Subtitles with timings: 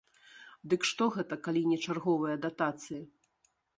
[0.73, 2.99] Дык што гэта, калі не чарговыя датацыі?